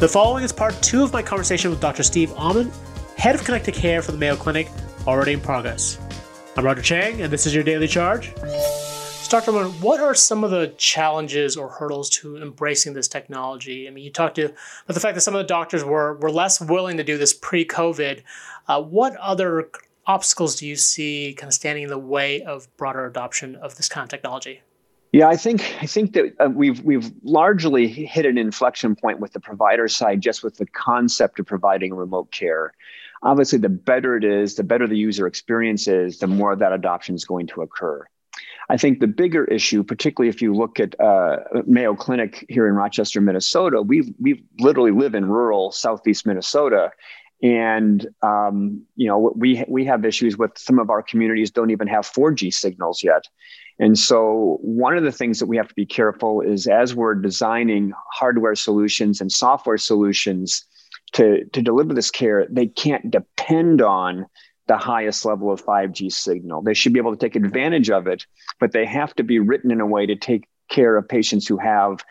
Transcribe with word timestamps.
The 0.00 0.08
following 0.08 0.44
is 0.44 0.50
part 0.50 0.80
two 0.80 1.04
of 1.04 1.12
my 1.12 1.22
conversation 1.22 1.68
with 1.68 1.78
Dr. 1.78 2.02
Steve 2.02 2.30
Ommen, 2.30 2.72
head 3.18 3.34
of 3.34 3.44
connected 3.44 3.74
care 3.74 4.00
for 4.00 4.12
the 4.12 4.16
Mayo 4.16 4.34
Clinic, 4.34 4.70
already 5.06 5.34
in 5.34 5.42
progress. 5.42 5.98
I'm 6.56 6.64
Roger 6.64 6.80
Cheng, 6.80 7.20
and 7.20 7.30
this 7.30 7.44
is 7.44 7.54
your 7.54 7.62
daily 7.62 7.86
charge. 7.86 8.34
So, 8.38 9.38
Dr. 9.38 9.52
Ommen, 9.52 9.78
what 9.82 10.00
are 10.00 10.14
some 10.14 10.42
of 10.42 10.52
the 10.52 10.72
challenges 10.78 11.54
or 11.54 11.68
hurdles 11.68 12.08
to 12.10 12.38
embracing 12.38 12.94
this 12.94 13.08
technology? 13.08 13.86
I 13.86 13.90
mean, 13.90 14.02
you 14.02 14.10
talked 14.10 14.36
to 14.36 14.46
about 14.46 14.94
the 14.94 15.00
fact 15.00 15.16
that 15.16 15.20
some 15.20 15.34
of 15.34 15.40
the 15.40 15.46
doctors 15.46 15.84
were, 15.84 16.14
were 16.14 16.32
less 16.32 16.62
willing 16.62 16.96
to 16.96 17.04
do 17.04 17.18
this 17.18 17.34
pre 17.34 17.66
COVID. 17.66 18.22
Uh, 18.68 18.80
what 18.80 19.14
other 19.16 19.70
obstacles 20.06 20.56
do 20.56 20.66
you 20.66 20.76
see 20.76 21.34
kind 21.36 21.48
of 21.48 21.52
standing 21.52 21.84
in 21.84 21.90
the 21.90 21.98
way 21.98 22.40
of 22.40 22.74
broader 22.78 23.04
adoption 23.04 23.54
of 23.54 23.76
this 23.76 23.90
kind 23.90 24.04
of 24.04 24.08
technology? 24.08 24.62
Yeah, 25.12 25.28
I 25.28 25.36
think 25.36 25.60
I 25.82 25.86
think 25.86 26.12
that 26.12 26.34
uh, 26.38 26.50
we've 26.50 26.80
we've 26.82 27.10
largely 27.24 27.88
hit 27.88 28.26
an 28.26 28.38
inflection 28.38 28.94
point 28.94 29.18
with 29.18 29.32
the 29.32 29.40
provider 29.40 29.88
side, 29.88 30.20
just 30.20 30.44
with 30.44 30.56
the 30.56 30.66
concept 30.66 31.40
of 31.40 31.46
providing 31.46 31.94
remote 31.94 32.30
care. 32.30 32.74
Obviously, 33.22 33.58
the 33.58 33.68
better 33.68 34.16
it 34.16 34.24
is, 34.24 34.54
the 34.54 34.62
better 34.62 34.86
the 34.86 34.96
user 34.96 35.26
experience 35.26 35.88
is, 35.88 36.18
the 36.18 36.26
more 36.26 36.54
that 36.54 36.72
adoption 36.72 37.14
is 37.14 37.24
going 37.24 37.48
to 37.48 37.60
occur. 37.60 38.06
I 38.68 38.76
think 38.76 39.00
the 39.00 39.08
bigger 39.08 39.44
issue, 39.44 39.82
particularly 39.82 40.28
if 40.28 40.40
you 40.40 40.54
look 40.54 40.78
at 40.78 40.98
uh, 41.00 41.38
Mayo 41.66 41.96
Clinic 41.96 42.46
here 42.48 42.68
in 42.68 42.74
Rochester, 42.74 43.20
Minnesota, 43.20 43.82
we 43.82 44.14
we 44.20 44.44
literally 44.60 44.92
live 44.92 45.16
in 45.16 45.26
rural 45.26 45.72
southeast 45.72 46.24
Minnesota, 46.24 46.92
and 47.42 48.06
um, 48.22 48.82
you 48.94 49.08
know 49.08 49.32
we 49.34 49.64
we 49.66 49.84
have 49.86 50.04
issues 50.04 50.38
with 50.38 50.52
some 50.56 50.78
of 50.78 50.88
our 50.88 51.02
communities 51.02 51.50
don't 51.50 51.70
even 51.70 51.88
have 51.88 52.06
4G 52.06 52.54
signals 52.54 53.02
yet. 53.02 53.24
And 53.80 53.98
so, 53.98 54.58
one 54.60 54.96
of 54.96 55.04
the 55.04 55.10
things 55.10 55.38
that 55.38 55.46
we 55.46 55.56
have 55.56 55.68
to 55.68 55.74
be 55.74 55.86
careful 55.86 56.42
is 56.42 56.66
as 56.66 56.94
we're 56.94 57.14
designing 57.14 57.92
hardware 58.12 58.54
solutions 58.54 59.22
and 59.22 59.32
software 59.32 59.78
solutions 59.78 60.66
to, 61.14 61.46
to 61.46 61.62
deliver 61.62 61.94
this 61.94 62.10
care, 62.10 62.46
they 62.50 62.66
can't 62.66 63.10
depend 63.10 63.80
on 63.80 64.26
the 64.68 64.76
highest 64.76 65.24
level 65.24 65.50
of 65.50 65.64
5G 65.64 66.12
signal. 66.12 66.62
They 66.62 66.74
should 66.74 66.92
be 66.92 67.00
able 67.00 67.16
to 67.16 67.18
take 67.18 67.36
advantage 67.36 67.90
of 67.90 68.06
it, 68.06 68.26
but 68.60 68.72
they 68.72 68.84
have 68.84 69.14
to 69.14 69.24
be 69.24 69.38
written 69.38 69.70
in 69.70 69.80
a 69.80 69.86
way 69.86 70.04
to 70.04 70.14
take 70.14 70.46
care 70.68 70.98
of 70.98 71.08
patients 71.08 71.48
who 71.48 71.56
have 71.56 72.04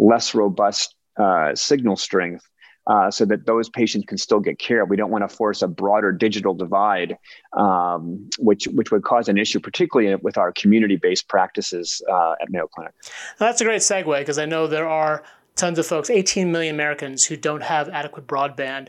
less 0.00 0.34
robust 0.34 0.96
uh, 1.16 1.54
signal 1.54 1.96
strength 1.96 2.44
uh, 2.92 3.10
so 3.10 3.24
that 3.24 3.46
those 3.46 3.70
patients 3.70 4.04
can 4.06 4.18
still 4.18 4.40
get 4.40 4.58
care. 4.58 4.84
We 4.84 4.96
don't 4.96 5.10
want 5.10 5.28
to 5.28 5.34
force 5.34 5.62
a 5.62 5.68
broader 5.68 6.12
digital 6.12 6.52
divide, 6.52 7.16
um, 7.54 8.28
which 8.38 8.66
which 8.66 8.90
would 8.90 9.02
cause 9.02 9.28
an 9.28 9.38
issue, 9.38 9.60
particularly 9.60 10.14
with 10.16 10.36
our 10.36 10.52
community-based 10.52 11.26
practices 11.26 12.02
uh, 12.10 12.34
at 12.42 12.50
Mayo 12.50 12.66
Clinic. 12.66 12.92
that's 13.38 13.62
a 13.62 13.64
great 13.64 13.80
segue 13.80 14.18
because 14.18 14.38
I 14.38 14.44
know 14.44 14.66
there 14.66 14.88
are 14.88 15.22
tons 15.56 15.78
of 15.78 15.86
folks, 15.86 16.10
18 16.10 16.52
million 16.52 16.74
Americans, 16.74 17.24
who 17.24 17.36
don't 17.36 17.62
have 17.62 17.88
adequate 17.88 18.26
broadband. 18.26 18.88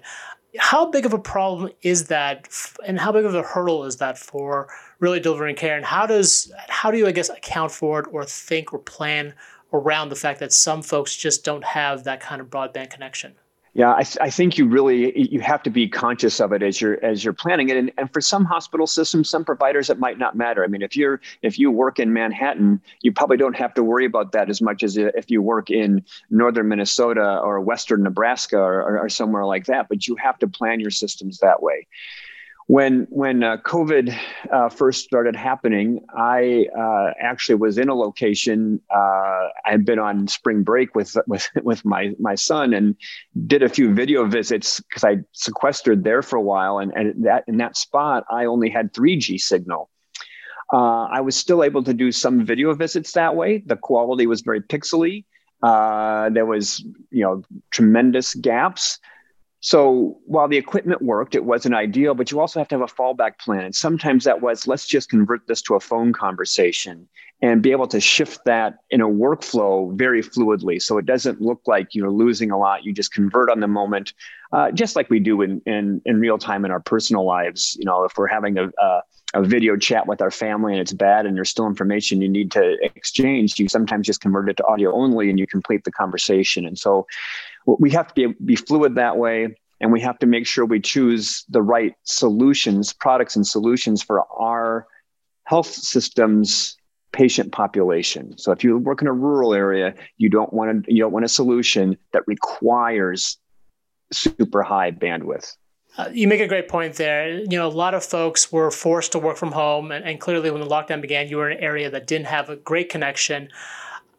How 0.57 0.85
big 0.85 1.05
of 1.05 1.13
a 1.13 1.19
problem 1.19 1.71
is 1.81 2.07
that, 2.07 2.49
and 2.85 2.99
how 2.99 3.13
big 3.13 3.23
of 3.23 3.33
a 3.33 3.41
hurdle 3.41 3.85
is 3.85 3.97
that 3.97 4.17
for 4.17 4.67
really 4.99 5.21
delivering 5.21 5.55
care? 5.55 5.77
And 5.77 5.85
how 5.85 6.05
does 6.07 6.51
how 6.67 6.91
do 6.91 6.97
you, 6.97 7.07
I 7.07 7.11
guess, 7.13 7.29
account 7.29 7.71
for 7.71 8.01
it 8.01 8.07
or 8.11 8.25
think 8.25 8.73
or 8.73 8.79
plan 8.79 9.33
around 9.71 10.09
the 10.09 10.17
fact 10.17 10.41
that 10.41 10.51
some 10.51 10.81
folks 10.81 11.15
just 11.15 11.45
don't 11.45 11.63
have 11.63 12.03
that 12.03 12.19
kind 12.19 12.41
of 12.41 12.49
broadband 12.49 12.89
connection? 12.89 13.35
Yeah, 13.75 13.89
I, 13.89 14.03
I, 14.21 14.29
think 14.29 14.59
you 14.59 14.67
really 14.67 15.19
you 15.31 15.39
have 15.39 15.63
to 15.63 15.71
be 15.71 15.87
conscious 15.87 16.39
of 16.39 16.51
it 16.53 16.61
as 16.61 16.79
you're 16.79 17.03
as 17.03 17.23
you're 17.23 17.33
planning 17.33 17.69
it, 17.69 17.77
and, 17.77 17.91
and 17.97 18.13
for 18.13 18.21
some 18.21 18.45
hospital 18.45 18.85
systems, 18.85 19.29
some 19.29 19.43
providers, 19.43 19.89
it 19.89 19.97
might 19.97 20.19
not 20.19 20.35
matter. 20.35 20.63
I 20.63 20.67
mean, 20.67 20.83
if 20.83 20.95
you're 20.95 21.19
if 21.41 21.57
you 21.57 21.71
work 21.71 21.97
in 21.97 22.13
Manhattan, 22.13 22.79
you 23.01 23.11
probably 23.11 23.37
don't 23.37 23.55
have 23.55 23.73
to 23.73 23.83
worry 23.83 24.05
about 24.05 24.31
that 24.33 24.47
as 24.47 24.61
much 24.61 24.83
as 24.83 24.95
if 24.95 25.31
you 25.31 25.41
work 25.41 25.71
in 25.71 26.05
northern 26.29 26.67
Minnesota 26.67 27.39
or 27.39 27.59
western 27.61 28.03
Nebraska 28.03 28.59
or, 28.59 28.83
or, 28.83 28.99
or 28.99 29.09
somewhere 29.09 29.45
like 29.45 29.65
that. 29.65 29.89
But 29.89 30.07
you 30.07 30.17
have 30.17 30.37
to 30.39 30.47
plan 30.47 30.79
your 30.79 30.91
systems 30.91 31.39
that 31.39 31.63
way 31.63 31.87
when 32.73 33.05
when 33.11 33.43
uh, 33.43 33.57
COVID 33.57 34.17
uh, 34.51 34.67
first 34.67 35.03
started 35.03 35.35
happening, 35.35 36.03
I 36.17 36.65
uh, 36.75 37.11
actually 37.21 37.53
was 37.53 37.77
in 37.77 37.87
a 37.87 37.93
location. 37.93 38.81
Uh, 38.89 39.43
I 39.63 39.69
had 39.69 39.85
been 39.85 39.99
on 39.99 40.27
spring 40.27 40.63
break 40.63 40.95
with 40.95 41.15
with 41.27 41.47
with 41.63 41.85
my 41.85 42.13
my 42.17 42.33
son 42.33 42.73
and 42.73 42.95
did 43.45 43.61
a 43.61 43.69
few 43.69 43.93
video 43.93 44.25
visits 44.25 44.79
because 44.79 45.03
I 45.03 45.17
sequestered 45.33 46.03
there 46.03 46.23
for 46.23 46.37
a 46.37 46.41
while. 46.41 46.79
And, 46.79 46.91
and 46.93 47.25
that 47.25 47.43
in 47.47 47.57
that 47.57 47.77
spot, 47.77 48.23
I 48.31 48.45
only 48.45 48.71
had 48.71 48.91
3G 48.91 49.39
signal. 49.39 49.91
Uh, 50.73 51.03
I 51.17 51.21
was 51.21 51.35
still 51.35 51.63
able 51.63 51.83
to 51.83 51.93
do 51.93 52.11
some 52.11 52.43
video 52.43 52.73
visits 52.73 53.11
that 53.11 53.35
way. 53.35 53.59
The 53.63 53.77
quality 53.77 54.25
was 54.25 54.41
very 54.41 54.61
pixely. 54.61 55.25
Uh, 55.61 56.31
there 56.31 56.47
was 56.47 56.83
you 57.11 57.23
know 57.23 57.43
tremendous 57.69 58.33
gaps. 58.33 58.97
So 59.65 60.19
while 60.25 60.49
the 60.49 60.57
equipment 60.57 61.01
worked, 61.01 61.35
it 61.35 61.45
wasn't 61.45 61.73
ideal, 61.73 62.15
but 62.15 62.29
you 62.29 62.41
also 62.41 62.59
have 62.59 62.67
to 62.67 62.75
have 62.75 62.81
a 62.81 62.93
fallback 62.93 63.39
plan. 63.39 63.63
And 63.63 63.73
sometimes 63.73 64.25
that 64.25 64.41
was 64.41 64.67
let's 64.67 64.85
just 64.85 65.09
convert 65.09 65.47
this 65.47 65.61
to 65.63 65.75
a 65.75 65.79
phone 65.79 66.11
conversation 66.11 67.07
and 67.43 67.61
be 67.61 67.71
able 67.71 67.87
to 67.87 67.99
shift 67.99 68.45
that 68.45 68.77
in 68.89 69.01
a 69.01 69.07
workflow 69.07 69.93
very 69.93 70.23
fluidly. 70.23 70.81
So 70.81 70.97
it 70.97 71.05
doesn't 71.05 71.41
look 71.41 71.61
like 71.67 71.89
you're 71.93 72.09
losing 72.09 72.51
a 72.51 72.57
lot. 72.57 72.85
You 72.85 72.93
just 72.93 73.13
convert 73.13 73.49
on 73.49 73.59
the 73.59 73.67
moment, 73.67 74.13
uh, 74.53 74.71
just 74.71 74.95
like 74.95 75.09
we 75.09 75.19
do 75.19 75.41
in, 75.41 75.61
in, 75.65 76.01
in 76.05 76.21
real 76.21 76.37
time 76.37 76.63
in 76.63 76.71
our 76.71 76.79
personal 76.79 77.25
lives. 77.25 77.75
You 77.77 77.83
know, 77.83 78.05
if 78.05 78.13
we're 78.17 78.27
having 78.27 78.57
a, 78.57 78.69
a 78.81 79.01
a 79.35 79.41
video 79.41 79.75
chat 79.75 80.05
with 80.05 80.21
our 80.21 80.29
family 80.29 80.73
and 80.73 80.79
it's 80.79 80.93
bad 80.93 81.25
and 81.25 81.35
there's 81.35 81.49
still 81.49 81.65
information 81.65 82.21
you 82.21 82.29
need 82.29 82.51
to 82.51 82.77
exchange, 82.83 83.59
you 83.59 83.67
sometimes 83.67 84.05
just 84.05 84.21
convert 84.21 84.47
it 84.47 84.57
to 84.57 84.65
audio 84.65 84.93
only 84.93 85.27
and 85.27 85.39
you 85.39 85.47
complete 85.47 85.83
the 85.85 85.91
conversation. 85.91 86.67
And 86.67 86.77
so 86.77 87.07
we 87.65 87.89
have 87.89 88.09
to 88.09 88.13
be, 88.13 88.35
be 88.45 88.55
fluid 88.55 88.93
that 88.93 89.17
way 89.17 89.55
and 89.81 89.91
we 89.91 90.01
have 90.01 90.19
to 90.19 90.27
make 90.27 90.45
sure 90.45 90.65
we 90.65 90.79
choose 90.79 91.45
the 91.49 91.63
right 91.63 91.95
solutions 92.03 92.93
products 92.93 93.35
and 93.35 93.45
solutions 93.45 94.03
for 94.03 94.23
our 94.39 94.85
health 95.45 95.73
systems 95.73 96.77
patient 97.13 97.51
population 97.51 98.37
so 98.37 98.51
if 98.51 98.63
you 98.63 98.77
work 98.77 99.01
in 99.01 99.07
a 99.07 99.13
rural 99.13 99.53
area 99.53 99.93
you 100.17 100.29
don't 100.29 100.51
want 100.51 100.85
to 100.85 100.93
you 100.93 101.01
don't 101.01 101.13
want 101.13 101.23
a 101.23 101.29
solution 101.29 101.97
that 102.11 102.23
requires 102.27 103.37
super 104.11 104.61
high 104.61 104.91
bandwidth 104.91 105.55
uh, 105.95 106.09
you 106.11 106.27
make 106.27 106.39
a 106.39 106.47
great 106.47 106.67
point 106.67 106.95
there. 106.95 107.29
You 107.29 107.57
know, 107.57 107.67
a 107.67 107.69
lot 107.69 107.93
of 107.93 108.03
folks 108.03 108.51
were 108.51 108.71
forced 108.71 109.11
to 109.11 109.19
work 109.19 109.37
from 109.37 109.51
home, 109.51 109.91
and, 109.91 110.03
and 110.03 110.19
clearly, 110.19 110.49
when 110.49 110.61
the 110.61 110.67
lockdown 110.67 111.01
began, 111.01 111.27
you 111.27 111.37
were 111.37 111.49
in 111.49 111.57
an 111.57 111.63
area 111.63 111.89
that 111.89 112.07
didn't 112.07 112.27
have 112.27 112.49
a 112.49 112.55
great 112.55 112.89
connection. 112.89 113.49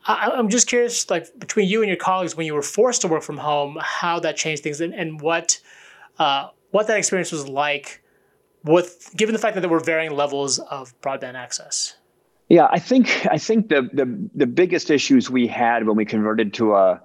I, 0.07 0.31
am 0.39 0.51
just 0.51 0.69
curious, 0.69 1.11
like 1.11 1.37
between 1.39 1.69
you 1.69 1.81
and 1.81 1.89
your 1.89 1.97
colleagues, 1.97 2.37
when 2.37 2.47
you 2.47 2.55
were 2.55 2.63
forced 2.63 3.01
to 3.01 3.09
work 3.09 3.23
from 3.23 3.39
home, 3.39 3.79
how 3.81 4.21
that 4.21 4.37
changed 4.37 4.63
things, 4.63 4.81
and, 4.81 4.95
and 4.95 5.21
what 5.21 5.59
uh, 6.19 6.51
what 6.71 6.87
that 6.87 6.99
experience 6.99 7.33
was 7.33 7.49
like, 7.49 8.03
with 8.63 9.11
given 9.17 9.33
the 9.33 9.41
fact 9.41 9.55
that 9.55 9.63
there 9.63 9.71
were 9.71 9.81
varying 9.81 10.13
levels 10.13 10.61
of 10.61 10.99
broadband 11.01 11.35
access. 11.35 11.97
Yeah, 12.49 12.69
I 12.71 12.79
think 12.79 13.27
I 13.31 13.39
think 13.39 13.69
the 13.69 13.89
the 13.93 14.29
the 14.35 14.47
biggest 14.47 14.91
issues 14.91 15.31
we 15.31 15.47
had 15.47 15.87
when 15.87 15.97
we 15.97 16.05
converted 16.05 16.55
to 16.55 16.75
a 16.75 17.01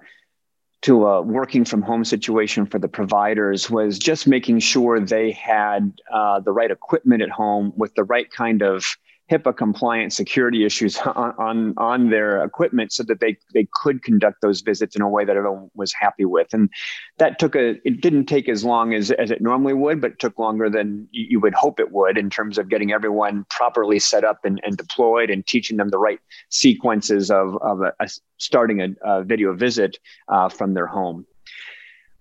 to 0.82 1.06
a 1.06 1.22
working 1.22 1.64
from 1.64 1.82
home 1.82 2.04
situation 2.04 2.66
for 2.66 2.78
the 2.78 2.88
providers 2.88 3.70
was 3.70 3.98
just 3.98 4.26
making 4.26 4.58
sure 4.60 4.98
they 4.98 5.32
had 5.32 5.92
uh, 6.12 6.40
the 6.40 6.52
right 6.52 6.70
equipment 6.70 7.22
at 7.22 7.28
home 7.30 7.72
with 7.76 7.94
the 7.94 8.04
right 8.04 8.30
kind 8.30 8.62
of 8.62 8.96
HIPAA 9.30 9.56
compliant 9.56 10.12
security 10.12 10.64
issues 10.64 10.98
on, 11.16 11.34
on, 11.38 11.74
on 11.76 12.10
their 12.10 12.42
equipment 12.44 12.92
so 12.92 13.02
that 13.04 13.20
they, 13.20 13.36
they 13.54 13.68
could 13.74 14.02
conduct 14.02 14.40
those 14.42 14.60
visits 14.60 14.96
in 14.96 15.02
a 15.02 15.08
way 15.08 15.24
that 15.24 15.36
everyone 15.36 15.70
was 15.74 15.92
happy 15.92 16.24
with. 16.24 16.52
And 16.52 16.70
that 17.18 17.38
took 17.38 17.54
a, 17.54 17.76
it 17.86 18.00
didn't 18.00 18.26
take 18.26 18.48
as 18.48 18.64
long 18.64 18.94
as, 18.94 19.10
as 19.10 19.30
it 19.30 19.40
normally 19.40 19.74
would, 19.74 20.00
but 20.00 20.18
took 20.18 20.38
longer 20.38 20.68
than 20.68 21.08
you 21.12 21.40
would 21.40 21.54
hope 21.54 21.80
it 21.80 21.92
would 21.92 22.18
in 22.18 22.30
terms 22.30 22.58
of 22.58 22.68
getting 22.68 22.92
everyone 22.92 23.44
properly 23.48 23.98
set 23.98 24.24
up 24.24 24.44
and, 24.44 24.60
and 24.64 24.76
deployed 24.76 25.30
and 25.30 25.46
teaching 25.46 25.76
them 25.76 25.88
the 25.88 25.98
right 25.98 26.20
sequences 26.48 27.30
of, 27.30 27.56
of 27.62 27.82
a, 27.82 27.92
a 28.00 28.08
starting 28.38 28.80
a, 28.80 28.88
a, 29.04 29.22
video 29.22 29.54
visit 29.54 29.98
uh, 30.28 30.48
from 30.48 30.74
their 30.74 30.86
home 30.86 31.26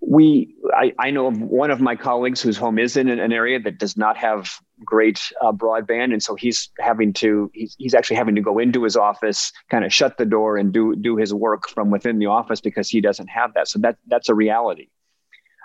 we 0.01 0.55
I, 0.73 0.93
I, 0.97 1.11
know 1.11 1.27
of 1.27 1.39
one 1.41 1.71
of 1.71 1.81
my 1.81 1.95
colleagues 1.95 2.41
whose 2.41 2.57
home 2.57 2.79
is 2.79 2.95
in 2.95 3.09
an 3.09 3.33
area 3.33 3.59
that 3.59 3.77
does 3.77 3.97
not 3.97 4.17
have 4.17 4.59
great 4.85 5.21
uh, 5.41 5.51
broadband. 5.51 6.13
And 6.13 6.23
so 6.23 6.35
he's 6.35 6.69
having 6.79 7.11
to 7.13 7.51
he's, 7.53 7.75
he's 7.77 7.93
actually 7.93 8.15
having 8.15 8.35
to 8.35 8.41
go 8.41 8.59
into 8.59 8.83
his 8.83 8.95
office 8.95 9.51
kind 9.69 9.83
of 9.83 9.93
shut 9.93 10.17
the 10.17 10.25
door 10.25 10.57
and 10.57 10.71
do 10.71 10.95
do 10.95 11.17
his 11.17 11.33
work 11.33 11.67
from 11.69 11.89
within 11.89 12.17
the 12.19 12.27
office 12.27 12.61
because 12.61 12.89
he 12.89 13.01
doesn't 13.01 13.27
have 13.27 13.53
that. 13.55 13.67
So 13.67 13.79
that 13.79 13.97
that's 14.07 14.29
a 14.29 14.35
reality. 14.35 14.87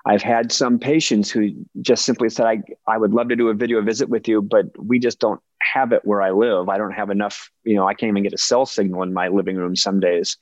I've 0.06 0.22
had 0.22 0.52
some 0.52 0.78
patients 0.78 1.30
who 1.30 1.64
just 1.80 2.04
simply 2.04 2.28
said 2.28 2.44
i 2.46 2.58
i 2.86 2.98
would 2.98 3.12
love 3.12 3.28
to 3.28 3.36
do 3.36 3.48
a 3.48 3.54
video 3.54 3.80
visit 3.80 4.10
with 4.10 4.28
you 4.28 4.42
but 4.42 4.66
we 4.78 4.98
just 4.98 5.18
don't 5.18 5.40
have 5.62 5.92
it 5.92 6.04
where 6.04 6.20
i 6.20 6.30
live. 6.30 6.68
I 6.68 6.76
don't 6.76 6.92
have 6.92 7.08
enough 7.08 7.50
you 7.64 7.74
know 7.74 7.88
i 7.88 7.94
can't 7.94 8.10
even 8.10 8.22
get 8.22 8.34
a 8.34 8.38
cell 8.38 8.66
signal 8.66 9.02
in 9.02 9.14
my 9.14 9.28
living 9.28 9.56
room 9.56 9.74
some 9.74 10.00
days 10.00 10.36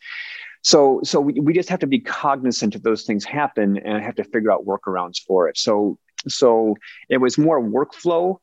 so 0.63 1.01
so 1.05 1.21
we, 1.21 1.35
we 1.41 1.53
just 1.53 1.69
have 1.69 1.81
to 1.81 1.87
be 1.87 1.99
cognizant 1.99 2.75
of 2.75 2.83
those 2.83 3.05
things 3.05 3.25
happen 3.25 3.79
and 3.79 4.03
have 4.03 4.15
to 4.15 4.25
figure 4.25 4.51
out 4.51 4.65
workarounds 4.65 5.21
for 5.21 5.49
it 5.49 5.57
so 5.59 5.99
so 6.29 6.75
it 7.09 7.19
was 7.19 7.37
more 7.37 7.61
workflow 7.63 8.37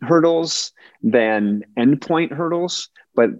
hurdles 0.00 0.72
than 1.02 1.62
endpoint 1.78 2.32
hurdles 2.32 2.88
but 3.14 3.30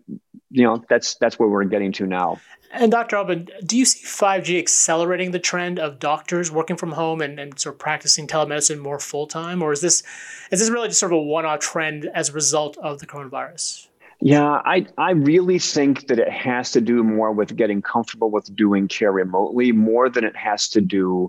you 0.53 0.63
know 0.65 0.85
that's 0.89 1.15
that's 1.17 1.39
where 1.39 1.49
we're 1.49 1.65
getting 1.65 1.93
to 1.93 2.07
now. 2.07 2.39
And 2.75 2.91
Dr. 2.91 3.17
Ommen, 3.17 3.51
do 3.67 3.77
you 3.77 3.85
see 3.85 4.05
5G 4.07 4.59
accelerating 4.59 5.33
the 5.33 5.39
trend 5.39 5.79
of 5.79 5.99
doctors 5.99 6.51
working 6.51 6.77
from 6.77 6.93
home 6.93 7.21
and, 7.21 7.39
and 7.39 7.59
sort 7.59 7.75
of 7.75 7.79
practicing 7.79 8.27
telemedicine 8.27 8.79
more 8.79 8.99
full 8.99 9.27
time, 9.27 9.63
or 9.63 9.73
is 9.73 9.81
this 9.81 10.03
is 10.51 10.61
this 10.61 10.71
really 10.71 10.89
just 10.89 11.01
sort 11.01 11.13
of 11.13 11.19
a 11.19 11.23
one 11.23 11.45
off 11.45 11.61
trend 11.61 12.09
as 12.15 12.29
a 12.29 12.33
result 12.33 12.77
of 12.79 13.01
the 13.01 13.07
coronavirus? 13.07 13.89
Yeah, 14.25 14.61
I, 14.65 14.87
I 14.99 15.11
really 15.13 15.59
think 15.59 16.07
that 16.07 16.21
it 16.21 16.31
has 16.31 16.71
to 16.73 16.81
do 16.81 17.03
more 17.03 17.33
with 17.33 17.57
getting 17.57 17.83
comfortable 17.83 18.31
with 18.31 18.55
doing 18.55 18.87
care 18.87 19.11
remotely 19.11 19.73
more 19.73 20.09
than 20.09 20.23
it 20.23 20.37
has 20.37 20.69
to 20.71 20.81
do 20.81 21.29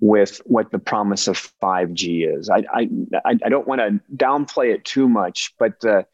with 0.00 0.42
what 0.44 0.70
the 0.70 0.78
promise 0.78 1.28
of 1.28 1.50
5G 1.62 2.38
is. 2.38 2.50
I, 2.50 2.64
I, 2.74 2.90
I 3.24 3.48
don't 3.48 3.66
want 3.66 3.80
to 3.80 4.00
downplay 4.14 4.74
it 4.74 4.84
too 4.84 5.08
much, 5.08 5.54
but 5.58 5.80
to 5.80 6.06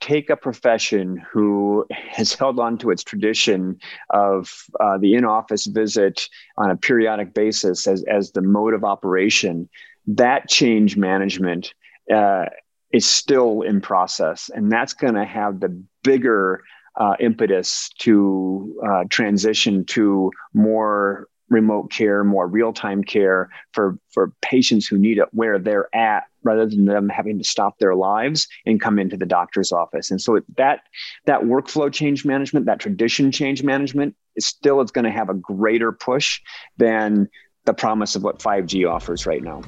take 0.00 0.30
a 0.30 0.36
profession 0.36 1.20
who 1.28 1.84
has 1.90 2.34
held 2.34 2.60
on 2.60 2.78
to 2.78 2.90
its 2.90 3.02
tradition 3.02 3.80
of 4.10 4.64
uh, 4.78 4.96
the 4.98 5.14
in 5.14 5.24
office 5.24 5.66
visit 5.66 6.28
on 6.56 6.70
a 6.70 6.76
periodic 6.76 7.34
basis 7.34 7.88
as, 7.88 8.04
as 8.04 8.30
the 8.30 8.42
mode 8.42 8.74
of 8.74 8.84
operation, 8.84 9.68
that 10.06 10.48
change 10.48 10.96
management. 10.96 11.74
Uh, 12.12 12.44
is 12.92 13.08
still 13.08 13.62
in 13.62 13.80
process, 13.80 14.50
and 14.54 14.70
that's 14.72 14.94
going 14.94 15.14
to 15.14 15.24
have 15.24 15.60
the 15.60 15.82
bigger 16.02 16.62
uh, 16.96 17.14
impetus 17.20 17.90
to 17.98 18.74
uh, 18.86 19.04
transition 19.08 19.84
to 19.84 20.30
more 20.54 21.28
remote 21.50 21.90
care, 21.90 22.24
more 22.24 22.46
real 22.46 22.72
time 22.72 23.02
care 23.02 23.48
for 23.72 23.98
for 24.12 24.32
patients 24.42 24.86
who 24.86 24.98
need 24.98 25.18
it 25.18 25.28
where 25.32 25.58
they're 25.58 25.94
at, 25.94 26.24
rather 26.42 26.66
than 26.66 26.84
them 26.84 27.08
having 27.08 27.38
to 27.38 27.44
stop 27.44 27.78
their 27.78 27.94
lives 27.94 28.46
and 28.66 28.80
come 28.80 28.98
into 28.98 29.16
the 29.16 29.26
doctor's 29.26 29.72
office. 29.72 30.10
And 30.10 30.20
so 30.20 30.40
that 30.56 30.80
that 31.26 31.42
workflow 31.42 31.92
change 31.92 32.24
management, 32.24 32.66
that 32.66 32.80
tradition 32.80 33.30
change 33.32 33.62
management, 33.62 34.14
is 34.36 34.46
still 34.46 34.80
is 34.80 34.90
going 34.90 35.04
to 35.04 35.10
have 35.10 35.28
a 35.28 35.34
greater 35.34 35.92
push 35.92 36.40
than 36.76 37.28
the 37.64 37.74
promise 37.74 38.16
of 38.16 38.22
what 38.22 38.38
5G 38.38 38.88
offers 38.90 39.26
right 39.26 39.42
now. 39.42 39.62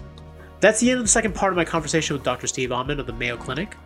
That's 0.61 0.81
the 0.81 0.91
end 0.91 0.99
of 0.99 1.05
the 1.05 1.11
second 1.11 1.35
part 1.35 1.53
of 1.53 1.57
my 1.57 1.65
conversation 1.65 2.15
with 2.15 2.23
Dr. 2.23 2.47
Steve 2.47 2.71
Ommen 2.71 2.99
of 2.99 3.07
the 3.07 3.12
Mayo 3.12 3.37
Clinic. 3.37 3.77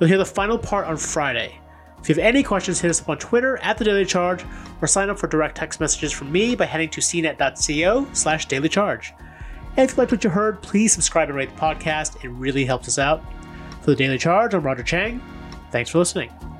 You'll 0.00 0.08
hear 0.08 0.18
the 0.18 0.24
final 0.24 0.58
part 0.58 0.86
on 0.86 0.96
Friday. 0.96 1.58
If 2.00 2.08
you 2.08 2.14
have 2.16 2.24
any 2.24 2.42
questions, 2.42 2.80
hit 2.80 2.90
us 2.90 3.00
up 3.00 3.08
on 3.08 3.18
Twitter 3.18 3.58
at 3.58 3.78
the 3.78 3.84
Daily 3.84 4.04
Charge 4.04 4.44
or 4.80 4.88
sign 4.88 5.08
up 5.08 5.18
for 5.18 5.28
direct 5.28 5.56
text 5.56 5.78
messages 5.78 6.10
from 6.10 6.32
me 6.32 6.56
by 6.56 6.64
heading 6.64 6.88
to 6.90 7.00
cnet.co 7.00 8.08
slash 8.12 8.46
daily 8.46 8.68
charge. 8.68 9.12
And 9.76 9.88
if 9.88 9.92
you 9.92 9.98
liked 9.98 10.10
what 10.10 10.24
you 10.24 10.30
heard, 10.30 10.60
please 10.62 10.92
subscribe 10.92 11.28
and 11.28 11.36
rate 11.38 11.54
the 11.54 11.60
podcast. 11.60 12.24
It 12.24 12.28
really 12.30 12.64
helps 12.64 12.88
us 12.88 12.98
out. 12.98 13.22
For 13.82 13.90
the 13.90 13.96
Daily 13.96 14.18
Charge, 14.18 14.54
I'm 14.54 14.62
Roger 14.62 14.82
Cheng. 14.82 15.22
Thanks 15.70 15.90
for 15.90 15.98
listening. 15.98 16.51